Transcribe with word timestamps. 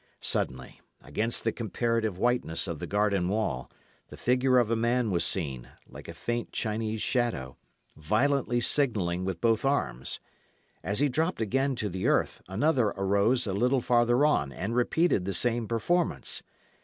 Suddenly, 0.19 0.81
against 1.03 1.43
the 1.43 1.51
comparative 1.51 2.17
whiteness 2.17 2.67
of 2.67 2.79
the 2.79 2.87
garden 2.87 3.27
wall, 3.29 3.69
the 4.07 4.17
figure 4.17 4.57
of 4.57 4.71
a 4.71 4.75
man 4.75 5.11
was 5.11 5.23
seen, 5.23 5.69
like 5.87 6.07
a 6.07 6.13
faint 6.15 6.51
Chinese 6.51 7.03
shadow, 7.03 7.55
violently 7.95 8.59
signalling 8.61 9.25
with 9.25 9.39
both 9.39 9.63
arms. 9.63 10.19
As 10.81 11.01
he 11.01 11.07
dropped 11.07 11.39
again 11.39 11.75
to 11.75 11.87
the 11.87 12.07
earth, 12.07 12.41
another 12.47 12.87
arose 12.97 13.45
a 13.45 13.53
little 13.53 13.79
farther 13.79 14.25
on 14.25 14.51
and 14.51 14.75
repeated 14.75 15.25
the 15.25 15.35
same 15.35 15.67
performance. 15.67 16.41